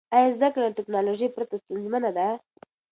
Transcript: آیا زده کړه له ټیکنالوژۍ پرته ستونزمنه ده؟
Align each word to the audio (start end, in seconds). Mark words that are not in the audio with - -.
آیا 0.15 0.27
زده 0.37 0.47
کړه 0.53 0.63
له 0.67 0.75
ټیکنالوژۍ 0.77 1.27
پرته 1.35 1.55
ستونزمنه 1.63 2.09
ده؟ 2.17 2.27